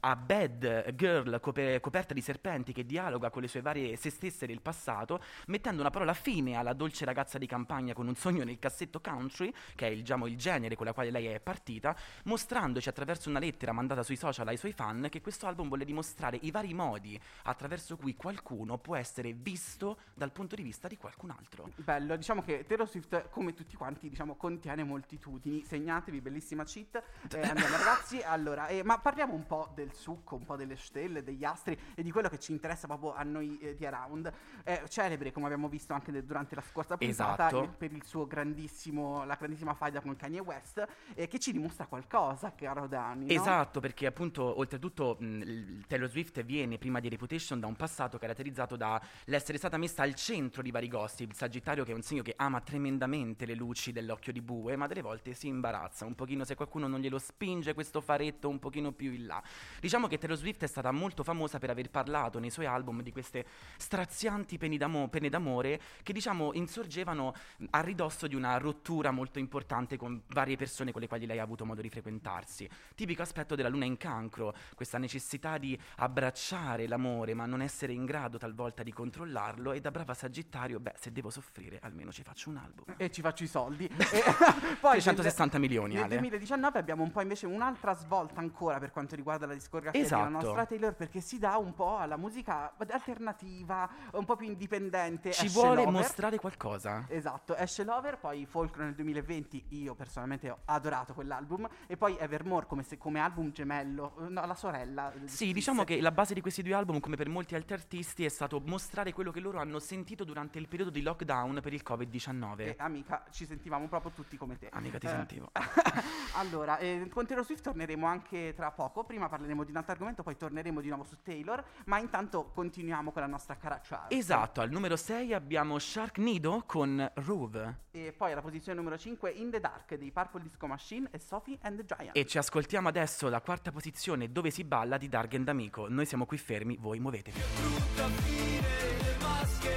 [0.00, 4.46] a bad girl cope- coperta di serpenti che dialoga con le sue varie se stesse
[4.46, 8.58] del passato, mettendo una parola fine alla dolce ragazza di campagna con un sogno nel
[8.58, 12.88] cassetto country, che è il, diciamo, il genere con la quale lei è partita, mostrandoci
[12.88, 16.50] attraverso una lettera mandata sui social ai suoi fan che questo album vuole dimostrare i
[16.50, 21.70] vari modi attraverso cui qualcuno può essere visto dal punto di vista di qualcun altro.
[21.76, 25.64] Bello, diciamo che Taylor Swift, come tutti quanti, diciamo, contiene moltitudini.
[25.64, 27.02] Segnatevi, bellissima cheat.
[27.32, 28.20] Eh, andiamo ragazzi.
[28.22, 32.02] Allora, eh, ma parliamo un po' del succo, un po' delle stelle, degli astri e
[32.02, 34.32] di quello che ci interessa proprio a noi eh, di Around.
[34.62, 37.62] È celebre, come abbiamo visto anche de- durante la scorsa puntata, Esatto.
[37.64, 40.84] eh, per il suo grandissimo, la grandissima faida con Kanye West,
[41.14, 43.26] eh, che ci dimostra qualcosa, caro Dani.
[43.26, 43.32] no?
[43.32, 48.18] Esatto, perché appunto oltretutto mh, il Taylor Swift viene prima di Reputation da un passato
[48.18, 52.22] caratterizzato dall'essere stata messa al centro di vari gossip, il Sagittario che è un segno
[52.22, 56.44] che ama tremendamente le luci dell'occhio di bue, ma delle volte si imbarazza un pochino
[56.44, 59.42] se qualcuno non glielo spinge questo faretto un pochino più in là.
[59.80, 63.12] Diciamo che Taylor Swift è stata molto famosa per aver parlato nei suoi album di
[63.12, 63.44] queste
[63.76, 67.34] strazianti pene, d'amo- pene d'amore che diciamo insorgevano
[67.70, 71.42] a ridosso di una rottura molto importante con varie persone con le quali lei ha
[71.42, 72.68] avuto modo di frequentarsi.
[72.94, 78.04] Tipico aspetto della luna in cancro, questa necessità di abbracciare l'amore ma non essere in
[78.04, 82.50] grado talvolta di controllarlo e da brava Sagittario, beh, se devo soffrire almeno ci faccio
[82.50, 82.94] un album.
[82.96, 83.88] E ci faccio i soldi.
[84.12, 84.22] E
[84.80, 86.18] poi 360 milioni, Nel Ale.
[86.18, 90.30] 2019 abbiamo un po' invece un'altra svolta ancora per quanto riguarda la discografia della Esatto.
[90.44, 95.32] nostra Taylor perché si dà un po' alla musica alternativa, un po' più indipendente.
[95.32, 95.92] Ci Esce vuole Lover.
[95.92, 97.06] mostrare qualcosa.
[97.08, 102.66] Esatto, esce Lover, poi Folklore nel 2020, io personalmente ho adorato quell'album, e poi Evermore
[102.66, 105.12] come, se- come album gemello, eh, no, la sorella.
[105.14, 105.54] di Sì, Kiss.
[105.54, 108.60] diciamo che la base di questi due album, come per molti altri artisti, è stato
[108.64, 112.58] mostrare quello che loro hanno sentito durante il periodo di lockdown per il Covid-19.
[112.60, 114.68] E, amica, ci sentivamo proprio tutti come te.
[114.72, 115.50] Amica, ti Eh, sentivo.
[116.34, 119.04] allora, eh, con Taylor Swift torneremo anche tra poco.
[119.04, 121.62] Prima parleremo di un altro argomento, poi torneremo di nuovo su Taylor.
[121.86, 124.12] Ma intanto continuiamo con la nostra cara chart.
[124.12, 127.80] Esatto, al numero 6 abbiamo Sharknado con Rove.
[127.90, 131.58] E poi alla posizione numero 5, In the Dark dei Purple Disco Machine e Sophie
[131.62, 132.16] and the Giant.
[132.16, 135.88] E ci ascoltiamo adesso la quarta posizione dove si balla di Dargen D'Amico.
[135.88, 137.38] Noi siamo qui fermi, voi muovetevi.
[137.38, 138.60] brutta fine,
[139.02, 139.71] le mascherine,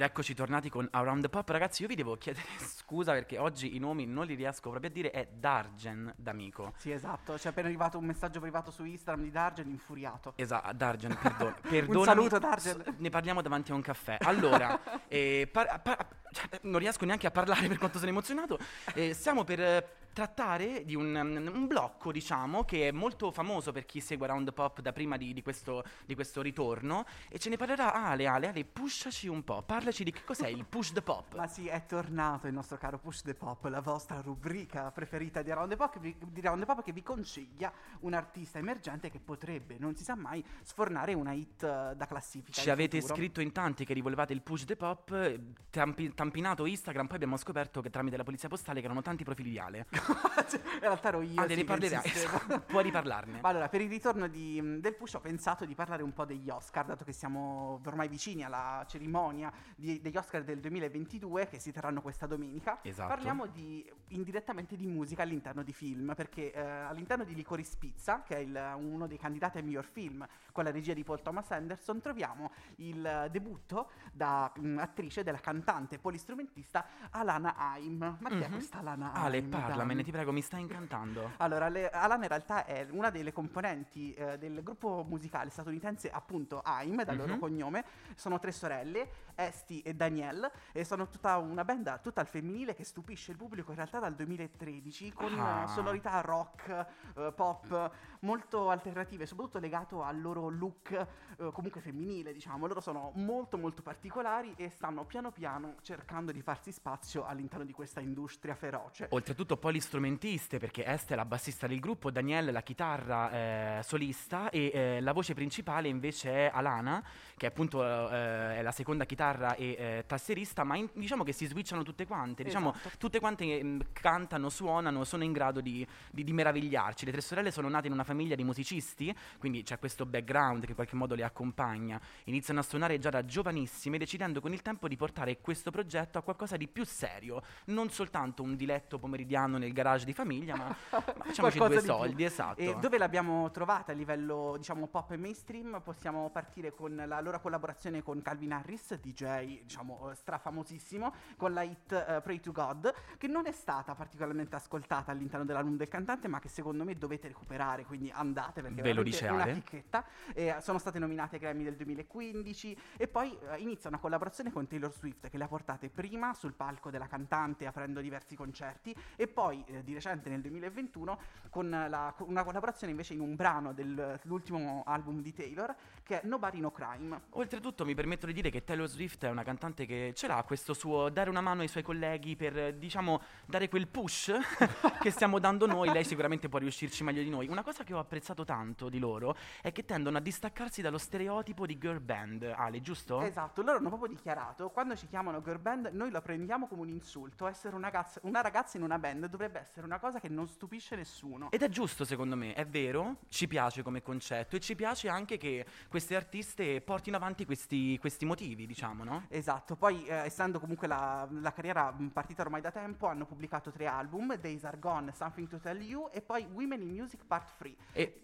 [0.00, 1.46] Ed eccoci tornati con Around the Pop.
[1.50, 4.92] Ragazzi, io vi devo chiedere scusa perché oggi i nomi non li riesco proprio a
[4.94, 5.10] dire.
[5.10, 6.72] È Dargen D'Amico.
[6.78, 7.38] Sì, esatto.
[7.38, 10.32] Ci è appena arrivato un messaggio privato su Instagram di Dargen infuriato.
[10.36, 11.14] Esatto, Dargen,
[11.68, 11.98] perdono.
[11.98, 12.82] Un saluto, Dargen.
[12.82, 14.16] S- Ne parliamo davanti a un caffè.
[14.20, 18.58] Allora, eh, par- par- cioè, non riesco neanche a parlare per quanto sono emozionato.
[18.94, 23.72] Eh, stiamo per eh, trattare di un, um, un blocco, diciamo, che è molto famoso
[23.72, 27.04] per chi segue Round Pop da prima di, di questo, di questo ritorno.
[27.28, 28.26] E ce ne parlerà Ale.
[28.26, 29.62] Ale, Ale, pushaci un po'.
[29.62, 31.34] Parlaci di che cos'è il push the pop.
[31.36, 35.50] Ma sì, è tornato il nostro caro Push the Pop, la vostra rubrica preferita di
[35.50, 40.04] Round Pop, di Round Pop che vi consiglia un artista emergente che potrebbe, non si
[40.04, 42.60] sa mai, sfornare una hit eh, da classifica.
[42.60, 43.16] Ci avete futuro.
[43.16, 47.36] scritto in tanti che rivolevate il push the pop, eh, tampi- tampinato Instagram, poi abbiamo
[47.36, 49.86] scoperto che tramite la polizia postale che erano tanti profili di Ale.
[50.50, 51.42] Cioè, in realtà ero io.
[51.42, 52.02] Sì, ne che parlerai.
[52.04, 52.60] insistevo.
[52.66, 53.40] Puoi riparlarne.
[53.40, 56.24] Ma allora, per il ritorno di- mm, del push ho pensato di parlare un po'
[56.24, 61.58] degli Oscar, dato che siamo ormai vicini alla cerimonia di- degli Oscar del 2022 che
[61.58, 62.78] si terranno questa domenica.
[62.82, 63.08] Esatto.
[63.08, 68.36] Parliamo di, indirettamente di musica all'interno di film, perché eh, all'interno di Licorice Pizza, che
[68.36, 72.00] è il- uno dei candidati al miglior film, con la regia di Paul Thomas Anderson,
[72.00, 78.16] troviamo il eh, debutto da mm, attrice della cantante polistrumentista Alana Haim.
[78.20, 78.52] Ma chi è Mhm.
[78.52, 79.24] questa Alana Haim?
[79.24, 80.04] Ale, parlamene, Dani?
[80.04, 81.32] ti prego, mi stai incantando.
[81.38, 86.60] Allora, le- Alana in realtà è una delle componenti eh, del gruppo musicale statunitense, appunto
[86.64, 87.38] AIM, dal loro Mhm.
[87.38, 87.84] cognome.
[88.14, 89.08] Sono tre sorelle,
[89.46, 93.70] Esti e Danielle, e sono tutta una band tutta al femminile che stupisce il pubblico
[93.70, 95.62] in realtà dal 2013 con Ah.
[95.64, 102.32] eh, sonorità rock, eh, pop, molto alternative, soprattutto legato al loro look eh, comunque femminile,
[102.32, 102.66] diciamo.
[102.66, 107.72] Loro sono molto molto particolari e stanno piano piano cercando di farsi spazio all'interno di
[107.72, 109.06] questa industria feroce.
[109.10, 113.30] Oltretutto strumentiste perché Este è la bassista del gruppo, Danielle la chitarra
[113.78, 117.02] eh, solista e eh, la voce principale invece è Alana
[117.36, 121.46] che appunto eh, è la seconda chitarra e eh, tasserista ma in- diciamo che si
[121.46, 122.96] switchano tutte quante, diciamo Esatto.
[122.98, 127.04] tutte quante mm, cantano, suonano, sono in grado di, di- di meravigliarci.
[127.04, 130.70] Le tre sorelle sono nate in una famiglia di musicisti, quindi c'è questo background che
[130.70, 132.00] in qualche modo le accompagna.
[132.24, 136.22] Iniziano a suonare già da giovanissime, decidendo con il tempo di portare questo progetto a
[136.22, 141.00] qualcosa di più serio, non soltanto un diletto pomeridiano nel garage di famiglia, ma, ma
[141.00, 141.84] facciamoci due di più.
[141.84, 142.60] soldi, esatto.
[142.60, 145.80] E dove l'abbiamo trovata a livello, diciamo, pop e mainstream?
[145.82, 151.62] Possiamo partire con la loro collaborazione con Calvin Harris, DJ, diciamo, eh, strafamosissimo, con la
[151.62, 156.28] hit eh, Pray to God, che non è stata particolarmente ascoltata all'interno dell'album del cantante,
[156.28, 159.52] ma che secondo me dovete recuperare, quindi andate perché Ve lo dice è una Ale.
[159.54, 160.04] chicchetta.
[160.32, 164.66] E, sono state nominate ai Grammy del 2015 e poi eh, inizia una collaborazione con
[164.66, 169.26] Taylor Swift che le ha portate prima sul palco della cantante aprendo diversi concerti e
[169.26, 171.18] poi eh, di recente nel 2021
[171.50, 176.26] con la- una collaborazione invece in un brano del- dell'ultimo album di Taylor che è
[176.26, 177.20] Nobody No Crime.
[177.30, 180.74] Oltretutto mi permetto di dire che Taylor Swift è una cantante che ce l'ha questo
[180.74, 184.32] suo dare una mano ai suoi colleghi per, diciamo, dare quel push
[185.00, 185.90] che stiamo dando noi.
[185.90, 187.46] Lei sicuramente può riuscirci meglio di noi.
[187.48, 191.66] Una cosa che ho apprezzato tanto di loro è che tendono a distaccarsi dallo stereotipo
[191.66, 192.42] di girl band.
[192.42, 193.22] Ale, giusto?
[193.22, 196.88] Esatto, loro hanno proprio dichiarato quando ci chiamano girl band noi lo prendiamo come un
[196.88, 200.48] insulto, essere una ragazza, una ragazza in una band dovrebbe essere una cosa che non
[200.48, 201.50] stupisce nessuno.
[201.50, 205.36] Ed è giusto secondo me, è vero, ci piace come concetto e ci piace anche
[205.36, 209.24] che queste artiste portino avanti questi, questi motivi, diciamo, no?
[209.28, 213.86] Esatto, poi eh, essendo comunque la, la carriera partita ormai da tempo, hanno pubblicato tre
[213.86, 217.74] album, Days Are Gone, Something to Tell You e poi Women in Music Part 3
[217.92, 218.20] E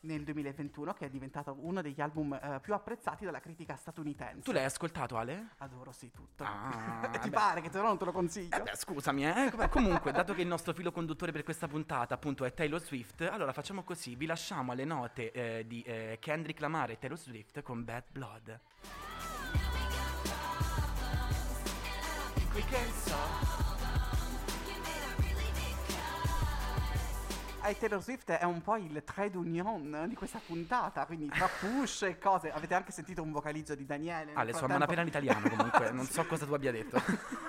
[0.00, 4.42] nel 2021 che è diventato uno degli album eh, più apprezzati dalla critica statunitense.
[4.42, 5.48] tu l'hai ascoltato, Ale?
[5.58, 6.44] Adoro sì tutto.
[6.44, 7.34] Ah, Ti beh.
[7.34, 8.54] pare che te no non te lo consiglio?
[8.56, 9.50] Eh beh, scusami, eh.
[9.52, 13.22] Beh, comunque, dato che il nostro filo conduttore per questa puntata appunto è Taylor Swift,
[13.22, 17.62] allora facciamo così, vi lasciamo alle note eh, di eh, Kendrick Lamar e Taylor Swift
[17.62, 18.60] con Bad Blood.
[27.66, 32.02] Eh, Taylor Swift è un po' il trade union di questa puntata, quindi tra push
[32.02, 32.52] e cose.
[32.52, 34.32] Avete anche sentito un vocalizzo di Daniele.
[34.34, 34.84] Ale, suona frattempo.
[34.84, 37.02] appena l'italiano comunque, non so cosa tu abbia detto.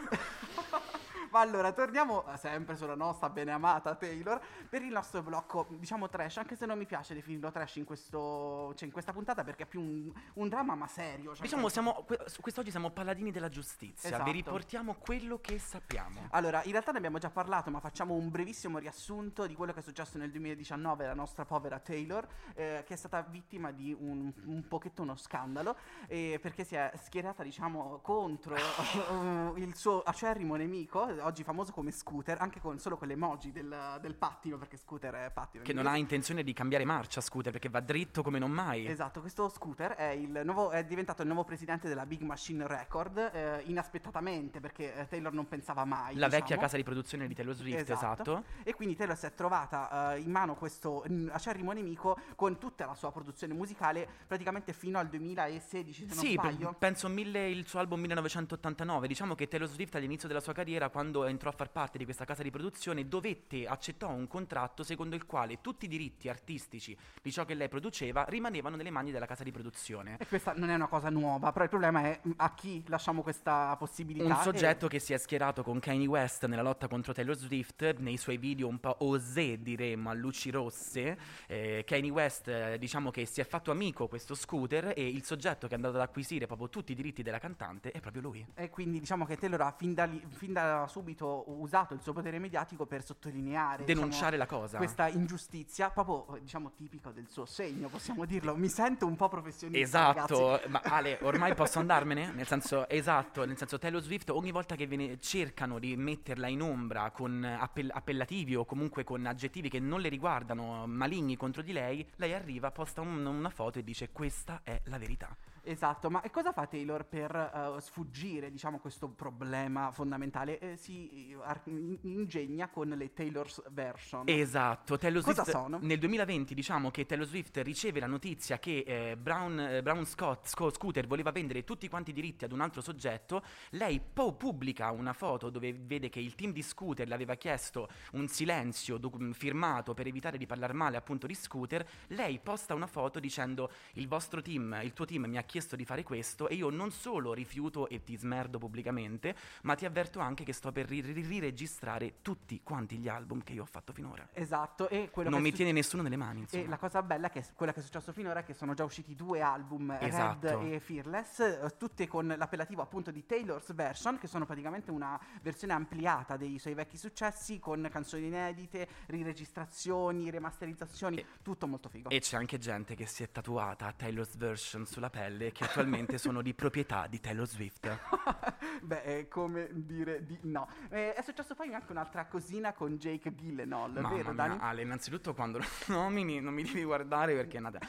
[1.37, 6.37] Ma allora, torniamo eh, sempre sulla nostra beneamata Taylor per il nostro blocco, diciamo trash,
[6.37, 9.65] anche se non mi piace definirlo trash in, questo, cioè in questa puntata perché è
[9.67, 11.35] più un, un dramma ma serio.
[11.35, 12.07] cioè Diciamo, siamo,
[12.41, 14.23] quest'oggi siamo paladini della giustizia, Esatto.
[14.23, 16.21] vi riportiamo quello che sappiamo.
[16.31, 19.81] Allora, in realtà ne abbiamo già parlato, ma facciamo un brevissimo riassunto di quello che
[19.81, 24.33] è successo nel 2019 alla nostra povera Taylor, eh, che è stata vittima di un,
[24.45, 30.55] un pochetto uno scandalo, eh, perché si è schierata, diciamo, contro eh, il suo acerrimo
[30.55, 35.13] nemico, oggi famoso come Scooter, anche con, solo con l'emoji del, del pattino, perché Scooter
[35.13, 35.63] è pattino.
[35.63, 38.87] in Che non ha intenzione di cambiare marcia, Scooter, perché va dritto come non mai.
[38.87, 43.17] Esatto, questo Scooter è, il nuovo- è diventato il nuovo presidente della Big Machine Record,
[43.17, 46.15] eh, inaspettatamente perché eh, Taylor non pensava mai.
[46.15, 46.29] La diciamo.
[46.29, 48.43] vecchia casa di produzione di Taylor Swift, esatto.
[48.63, 52.95] E quindi Taylor si è trovata eh, in mano questo acerrimo nemico con tutta la
[52.95, 56.75] sua produzione musicale praticamente fino al 2016, se non Sì, pe- sbaglio.
[56.77, 59.07] penso mille, il suo album 1989.
[59.07, 62.25] Diciamo che Taylor Swift all'inizio della sua carriera, quando entrò a far parte di questa
[62.25, 67.31] casa di produzione, dovette, accettò un contratto secondo il quale tutti i diritti artistici di
[67.31, 70.17] ciò che lei produceva rimanevano nelle mani della casa di produzione.
[70.19, 73.21] E questa non è una cosa nuova, però il problema è mm, a chi lasciamo
[73.21, 74.25] questa possibilità.
[74.25, 77.97] Un E- soggetto che si è schierato con Kanye West nella lotta contro Taylor Swift,
[77.99, 81.17] nei suoi video un po' osé, diremmo, a luci rosse.
[81.47, 85.67] Eh, Kanye West, eh, diciamo che si è fatto amico questo scooter e il soggetto
[85.67, 88.45] che è andato ad acquisire proprio tutti i diritti della cantante è proprio lui.
[88.55, 92.11] E quindi diciamo che Taylor ha fin da, lì- fin da subito usato il suo
[92.11, 94.77] potere mediatico per sottolineare Denunciare diciamo, la cosa.
[94.77, 98.55] questa ingiustizia, proprio diciamo tipico del suo segno, possiamo dirlo.
[98.55, 99.79] Mi sento un po' professionista.
[99.79, 100.69] Esatto, ragazzi.
[100.69, 102.31] ma Ale, ormai posso andarmene?
[102.31, 106.61] Nel senso, esatto, nel senso Taylor Swift ogni volta che viene- cercano di metterla in
[106.63, 111.73] ombra con appell- appellativi o comunque con aggettivi che non le riguardano, maligni contro di
[111.73, 115.35] lei, lei arriva, posta un- una foto e dice questa è la verità.
[115.69, 120.59] Esatto, ma e cosa fa Taylor per eh, sfuggire, diciamo, questo problema fondamentale?
[120.59, 124.23] Eh, si eh, ar- in- ingegna con le Taylor's version.
[124.27, 125.79] Esatto, Taylor Cosa Swift sono?
[125.81, 130.45] nel 2020 diciamo che Taylor Swift riceve la notizia che eh, Brown, eh, Brown Scott,
[130.47, 134.91] Sco- Scooter voleva vendere tutti quanti i diritti ad un altro soggetto, lei poi pubblica
[134.91, 139.33] una foto dove vede che il team di Scooter le aveva chiesto un silenzio docu-
[139.33, 144.07] firmato per evitare di parlare male appunto di Scooter, lei posta una foto dicendo il
[144.07, 146.91] vostro team, il tuo team mi ha chiesto chiesto di fare questo e io non
[146.91, 151.25] solo rifiuto e ti smerdo pubblicamente, ma ti avverto anche che sto per ri- ri-
[151.25, 154.27] riregistrare tutti quanti gli album che io ho fatto finora.
[154.33, 156.63] Esatto, e quello Non mi è su- tiene nessuno nelle mani, insomma.
[156.63, 158.75] E la cosa bella è che s- quello che è successo finora è che sono
[158.75, 160.59] già usciti due album, Esatto.
[160.59, 165.19] Red e Fearless, eh, tutte con l'appellativo appunto di Taylor's Version, che sono praticamente una
[165.41, 172.09] versione ampliata dei suoi vecchi successi con canzoni inedite, riregistrazioni, remasterizzazioni, tutto molto figo.
[172.09, 176.41] E c'è anche gente che si è tatuata Taylor's version sulla pelle che attualmente sono
[176.41, 177.99] di proprietà di Taylor Swift.
[178.81, 180.69] Beh, è come dire di no.
[180.89, 184.57] Eh, è successo poi anche un'altra cosina con Jake Gyllenhaal, Mamma vero mia, Dani?
[184.59, 187.79] Ale, innanzitutto quando lo nomini non mi devi guardare perché è nata...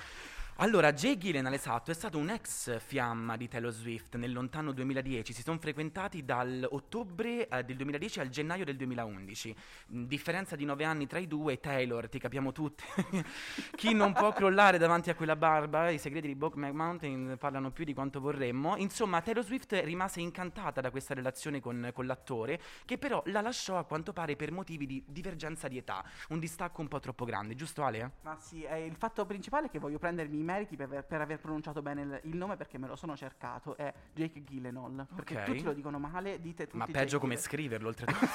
[0.60, 5.32] Allora, Jay Gyllenhaal, esatto, è stato un ex fiamma di Taylor Swift nel lontano 2010.
[5.32, 9.54] Si sono frequentati dall'ottobre eh, del 2010 al gennaio del 2011.
[9.92, 12.82] Mm, Differenza di nove anni tra i due, Taylor, ti capiamo tutti.
[13.76, 17.84] Chi non può crollare davanti a quella barba, i segreti di Brokeback Mountain parlano più
[17.84, 18.74] di quanto vorremmo.
[18.78, 23.78] Insomma, Taylor Swift rimase incantata da questa relazione con, con l'attore, che però la lasciò
[23.78, 27.54] a quanto pare per motivi di divergenza di età, un distacco un po' troppo grande,
[27.54, 28.14] giusto Ale?
[28.22, 31.38] Ma sì, è il fatto principale che voglio prendermi i meriti per aver, per aver
[31.38, 35.06] pronunciato bene il, il nome perché me lo sono cercato, è Jake Gyllenhaal.
[35.14, 35.44] Perché Ok.
[35.44, 37.52] tutti lo dicono male, dite tutti Ma Jake peggio come Gyllenhaal.
[37.52, 38.26] scriverlo, oltretutto.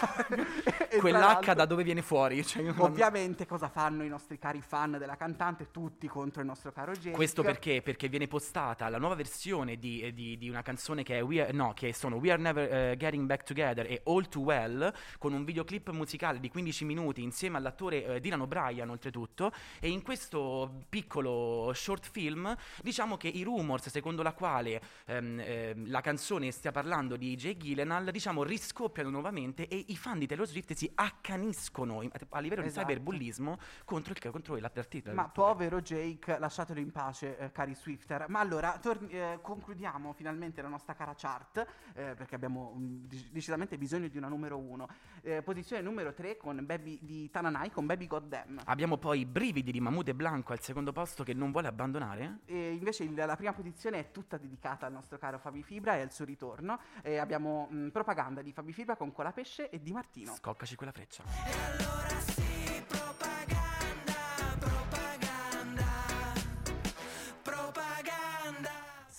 [0.99, 2.45] Quell'H da dove viene fuori?
[2.45, 5.71] Cioè, Ovviamente cosa fanno i nostri cari fan della cantante?
[5.71, 7.15] Tutti contro il nostro caro Jake.
[7.15, 7.81] Questo perché?
[7.81, 11.41] Perché viene postata la nuova versione di, eh, di- di una canzone che è We
[11.41, 14.93] Are, no, che sono We Are Never eh, Getting Back Together e All Too Well,
[15.17, 19.51] con un videoclip musicale di 15 minuti insieme all'attore eh, Dylan O'Brien, oltretutto.
[19.79, 25.89] E in questo piccolo short film, diciamo che i rumors secondo la quale ehm, ehm,
[25.89, 30.47] la canzone stia parlando di Jay Gyllenhaal, diciamo, riscoppiano nuovamente e i fan di Taylor
[30.47, 32.85] Swift si accaniscono in- a livello Esatto.
[32.85, 35.13] di cyberbullismo contro il contro l'artista.
[35.13, 38.25] Ma povero Jake, lasciatelo in pace, eh, cari Swifter.
[38.29, 43.29] Ma allora, torni- eh, concludiamo finalmente la nostra cara chart, eh, perché abbiamo mm, dec-
[43.31, 44.87] decisamente bisogno di una numero uno.
[45.25, 48.59] Eh, posizione numero 3 con Baby di Tananai con Baby Goddamn.
[48.65, 52.39] Abbiamo poi i brividi di Mahmood e Blanco al secondo posto che non vuole abbandonare.
[52.45, 56.01] E invece il- la prima posizione è tutta dedicata al nostro caro Fabi Fibra e
[56.01, 56.77] al suo ritorno.
[57.01, 60.33] E abbiamo mm, propaganda di Fabi Fibra con Colapesce e Di Martino.
[60.35, 61.23] Scoccaci quella freccia.
[61.23, 63.62] allora sì, propaganda,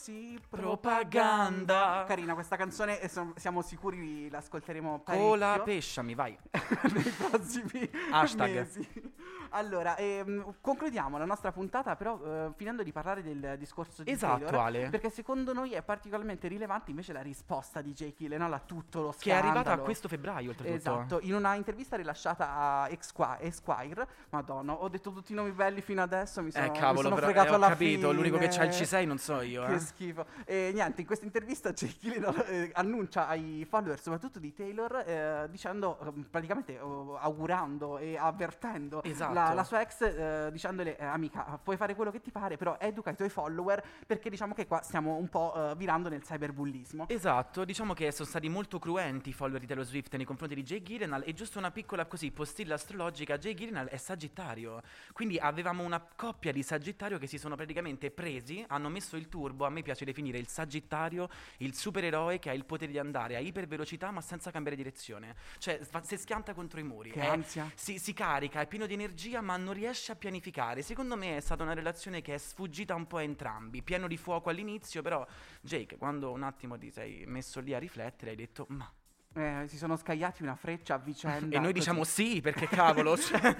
[0.04, 2.04] Sì, Propaganda.
[2.06, 5.64] Carina questa canzone e son- siamo sicuri l'ascolteremo Cola parecchio.
[5.64, 6.36] pesciami, vai.
[6.92, 8.54] nei prossimi Hashtag.
[8.54, 9.12] mesi.
[9.56, 14.44] Allora, ehm, concludiamo la nostra puntata, però eh, finendo di parlare del discorso di Esatto,
[14.44, 14.88] Taylor, Ale.
[14.90, 19.14] perché secondo noi è particolarmente rilevante invece la risposta di Jake Gyllenhaal a tutto lo
[19.16, 19.82] Che è arrivata a scandalo.
[19.84, 20.76] questo febbraio, oltretutto.
[20.76, 25.80] Esatto, in una intervista rilasciata a Esqui- Esquire, madonna, ho detto tutti i nomi belli
[25.80, 28.36] fino adesso, mi sono, Eh mi cavolo, sono però, fregato eh, ho alla capito, l'unico
[28.36, 28.56] che fine.
[28.56, 29.78] c'ha il C6 non so io, Che eh.
[29.94, 30.26] Schifo.
[30.44, 35.46] E niente, in questa intervista Jake Gyllenhaal eh, annuncia ai follower, soprattutto di Taylor, eh,
[35.50, 39.32] dicendo, eh, praticamente eh, augurando e avvertendo Esatto.
[39.32, 42.76] la, la sua ex, eh, dicendole, eh, amica, puoi fare quello che ti pare, però
[42.78, 47.08] educa i tuoi follower, perché diciamo che qua stiamo un po' eh, virando nel cyberbullismo.
[47.08, 50.62] Esatto, diciamo che sono stati molto cruenti i follower di Taylor Swift nei confronti di
[50.62, 55.84] Jay Gyllenhaal e giusto una piccola così postilla astrologica, Jay Gyllenhaal è Sagittario, quindi avevamo
[55.84, 59.82] una coppia di Sagittario che si sono praticamente presi, hanno messo il turbo, a me
[59.84, 64.20] piace definire il Sagittario il supereroe che ha il potere di andare a ipervelocità ma
[64.20, 67.70] senza cambiare direzione, cioè si schianta contro i muri, Che è- ansia.
[67.76, 71.40] si, si carica, è pieno di energia ma non riesce a pianificare, secondo me è
[71.40, 75.24] stata una relazione che è sfuggita un po' a entrambi, pieno di fuoco all'inizio, però
[75.60, 78.90] Jake, quando un attimo ti sei messo lì a riflettere, hai detto ma.
[79.36, 81.56] Eh, si sono scagliati una freccia a vicenda.
[81.56, 81.72] E noi così.
[81.72, 83.16] diciamo sì, perché cavolo.
[83.18, 83.56] cioè,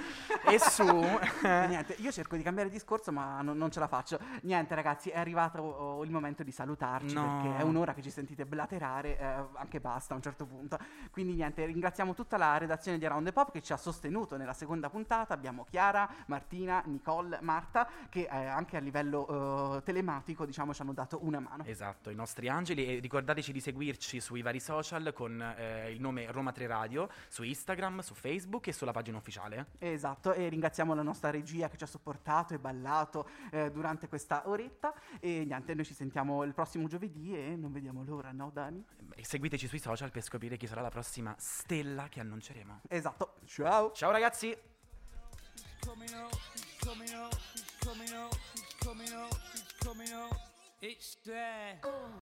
[0.46, 0.84] e su.
[1.42, 4.20] Niente, io cerco di cambiare discorso, ma non, non ce la faccio.
[4.42, 7.40] Niente, ragazzi, è arrivato oh, il momento di salutarci No.
[7.42, 10.78] perché è un'ora che ci sentite blaterare, eh, anche basta a un certo punto.
[11.10, 14.52] Quindi, niente, ringraziamo tutta la redazione di Around the Pop che ci ha sostenuto nella
[14.52, 15.34] seconda puntata.
[15.34, 20.92] Abbiamo Chiara, Martina, Nicole, Marta, che eh, anche a livello eh, telematico, diciamo, ci hanno
[20.92, 21.64] dato una mano.
[21.64, 22.87] Esatto, i nostri angeli.
[22.87, 27.42] E ricordateci di seguirci sui vari social con eh, il nome Roma 3 Radio, su
[27.42, 29.66] Instagram, su Facebook e sulla pagina ufficiale.
[29.79, 34.48] Esatto, e ringraziamo la nostra regia che ci ha supportato e ballato eh, durante questa
[34.48, 34.94] oretta.
[35.20, 38.85] E niente, noi ci sentiamo il prossimo giovedì e non vediamo l'ora, no, Dani?
[39.14, 42.83] E seguiteci sui social per scoprire chi sarà la prossima stella che annunceremo.
[42.88, 43.92] Esatto, ciao!
[43.92, 44.72] Ciao ragazzi!
[45.85, 50.37] coming up, he's coming up, he's coming up, he's coming up, he's coming up.
[50.81, 51.79] It's there.